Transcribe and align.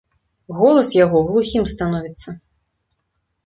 Голас 0.59 0.89
яго 1.05 1.21
глухім 1.29 1.63
становіцца. 1.75 2.29